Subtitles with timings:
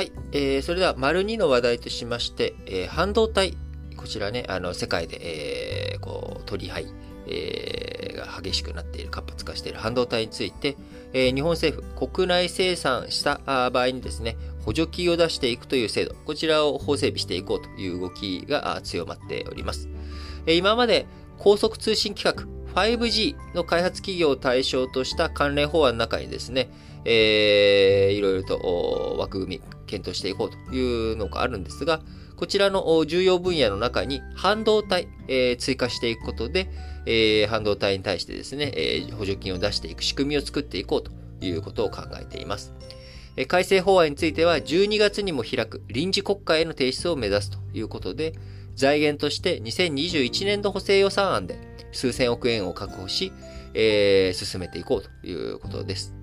[0.00, 3.58] はい、えー、それでは、丸2の話題としまして、えー、半導体、
[3.98, 5.18] こちらね、あの、世界で、
[5.92, 6.86] えー、こう、取り配、
[7.26, 10.78] えー、が激しくなっている、活発化している半導体について、
[11.12, 19.90] えー、日本政府、国内生産した場合にですね、補助金を出していくという制度、こちらを法整備していこうという動きが強まっております。
[20.46, 21.04] えー、今まで
[21.36, 26.70] 高速通信規格 5G の開発企業を対象とした関連法案の中にですね、
[27.04, 32.00] えー、いろいろと枠組み検討していこうというのがあるんですが、
[32.36, 36.70] こちらの重要分野の中に半導体、えー、追加していくことで、
[37.04, 41.10] えー、半導体に対してですね、えー、補助金を出していく仕組みを作っていこうと
[41.44, 42.72] いうことを考えています。
[43.36, 48.34] え、改正法案については12月にも開く臨時国会への提出を目指すということで、
[48.74, 51.58] 財源として2021年度補正予算案で
[51.92, 53.32] 数千億円を確保し、
[53.74, 56.14] えー、進めていこうということです。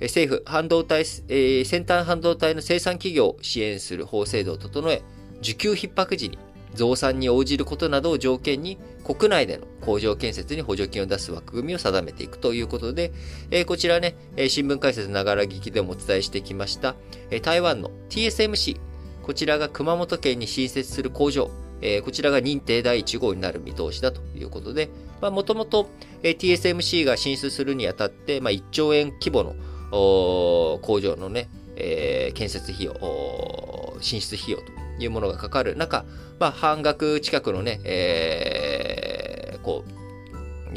[0.00, 5.02] 政府、半導体、えー、先端半導体の生産企業を支援する法制度を整え、
[5.40, 6.38] 需給逼迫時に
[6.74, 13.12] 増産に応じることなどを条件に国内での工場建設に補助金を出す枠組みを定めていくということで、
[13.50, 16.94] えー、こちらね、え新聞解説ながら聞きでもお伝えしてきました、
[17.30, 18.78] え台湾の TSMC、
[19.22, 21.50] こちらが熊本県に新設する工場、
[21.82, 25.88] えー、こちらが認定第1号になる見通しだということで、もともと
[26.22, 29.54] TSMC が進出するにあたって、まあ、1兆円規模の
[29.90, 34.64] 工場のね、えー、建設費用、進出費用と
[34.98, 36.04] いうものがかかる中、
[36.38, 40.05] まあ、半額近くのね、えー、こう、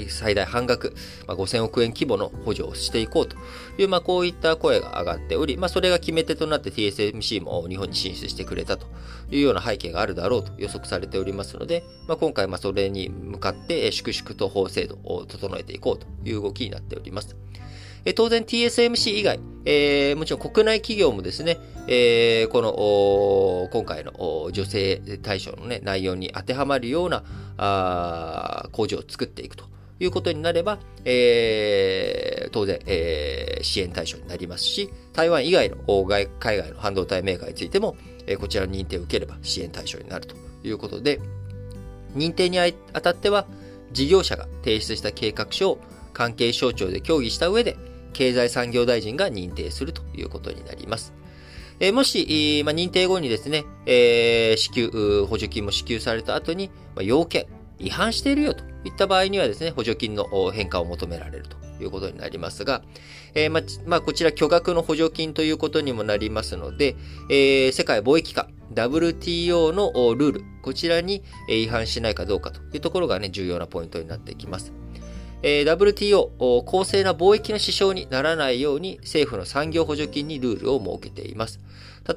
[0.07, 0.93] 最大半額、
[1.27, 3.35] まあ、5000億円規模の補助をしていこうと
[3.77, 8.87] いう、まあ、こういった声が上がっており、まあ、それが決め手となって TSMC も日本に進出してくれたと
[9.31, 17.35] いうような背景があるだろうと予測されておりますので、まあ、今回、まあ、それに向かって粛々と法制度を整えていこうという動きになっております。
[18.15, 27.23] 当然 TSMC 以外、えー、もちろん国内企業もですね、えー、この、今回の女性対象の、ね、内容に当てはまるような
[27.57, 29.65] あ工場を作っていくと
[29.99, 37.95] いうことになれば、えー、当然、えー、支援対象になりますし、台湾以外の外海外の半導体メーカーについても、
[38.27, 41.19] えー、こちらの認定を受ければ支援対象になるということで、
[42.15, 42.71] 認定にあ
[43.01, 43.45] たっては、
[43.91, 45.79] 事業者が提出した計画書を
[46.13, 47.77] 関係省庁で協議した上で、
[48.13, 51.13] 経済産業大臣が認定するということになります。
[51.79, 57.45] えもし、ま、認定後にですね、えー、支給、補助金も支給された後に、ま、要件、
[57.79, 62.81] 違反しているよといった場合にはですね、補助金の変化を求められるということになりますが、
[63.33, 66.95] えー、ままあ、こちら巨額の補助金ということにもなりますので、
[67.29, 74.73] えー、世界貿易機関 WTO のルール、こちらに違反しないかどうかというところがね、重要なポイントになってきます。
[75.41, 81.59] えー、WTO、公正な貿易の支障にならないように政府の産業補助金にルールを設けています。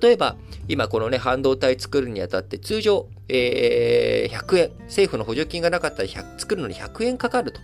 [0.01, 0.37] 例えば、
[0.69, 7.61] 今このね、半導体作るにあたって通常、えー、100円、政府の補助金がなかったら作るのに100円かかると。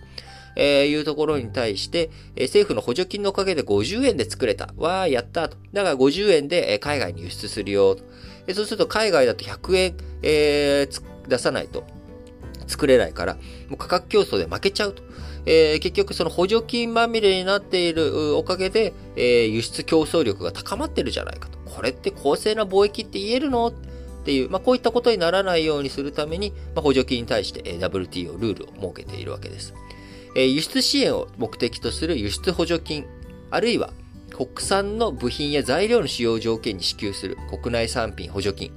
[0.55, 4.73] えー、いうところに対して、えー、政府の補助金のおかげで50円で作れた。
[4.77, 5.57] わー、やったと。
[5.73, 8.03] だから50円で、え海外に輸出するよと。
[8.47, 11.85] えー、そうすると海外だと100円、えー、出さないと
[12.67, 13.35] 作れないから、
[13.69, 15.03] もう価格競争で負けちゃうと。
[15.51, 21.57] えー、結局その補助金まみれになっているおかげで、えー、輸出競争力が高まってるじゃないかと。
[21.65, 23.67] これって公正な貿易って言えるの？
[23.67, 23.73] っ
[24.23, 29.73] ていう、まあ、こういったことにならないようにするために、まあ、補助金に対して WTO ルールを設けているわけです。
[30.35, 33.07] えー、輸出支援を目的とする輸出補助金、
[33.49, 33.91] あるいは
[34.31, 38.71] 国産の部品や材料の使用条件に支給する国内産品補助金。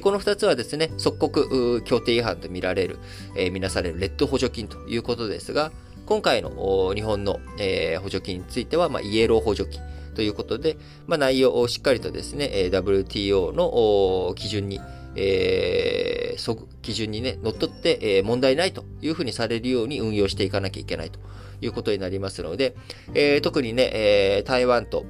[0.00, 2.98] この2つはですね、即刻協定違反とみられる、
[3.36, 5.72] えー、みなされるレッド補助金ということですが、
[6.06, 9.80] 今回の日本の、え、補助金については、まあ、イエロー補助金
[10.14, 10.76] ということで、
[11.06, 14.80] まあ、内容をしっかりとですね、WTO の基準に、
[15.14, 21.18] えー、基準にね、乗っ取って、え、問題ないというふうにされるように運用していかなきゃいけないと
[21.60, 22.74] いうことになりますので、
[23.14, 25.04] えー、特にね、えー、台湾と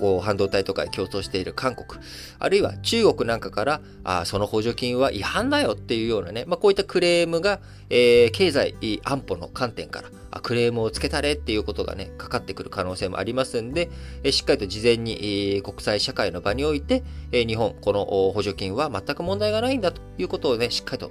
[0.00, 2.02] こう、半導体とか競争している韓国、
[2.38, 7.60] あるいは中国なんかから、あその補助金は違反だよっていうようなね、まあ、こういったクレームが、
[7.90, 8.74] えー、経済
[9.04, 13.90] 安保の観点から、クレームをつけたれっていうことがね、かかってくる可能性もありますんで、
[14.22, 21.10] えしっかりと事前に、国際社会の場において、え、日本、この補助金は全く問題がないんだということをね、しっかりと、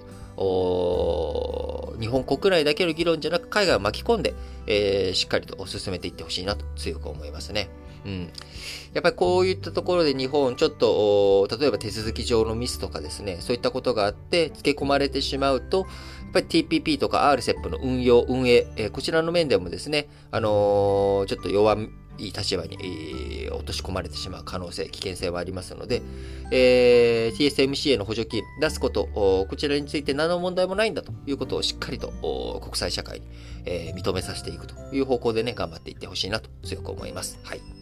[2.00, 4.34] 日本国内だけの議論じゃなく海外を巻き込んで、
[4.68, 7.70] え、しっかりと進めていってほしいなと強く思いますね。
[8.06, 8.30] うん。
[8.94, 15.88] やっぱりこういったところで日本、ちょっと、例えば手続き上のミスとかですね、そういったことがあって、付け込まれてしまうと、やっ
[16.34, 21.76] ぱり TPP とか RCEP の運用、運営、え、こちらの面でもですね、あのー、ちょっと弱
[22.20, 26.02] いい立場に、落とし込まれてしまう可能性、危険性はありますので、
[26.52, 32.10] えー、TSMC への補助金出すこと、こちらについて何の問題もないんだということをしっかりと
[32.62, 33.28] 国際社会に、
[33.66, 37.40] えー、認めさせていくという方向でね、頑張っていってほしいなと強く思います。
[37.44, 37.79] はい。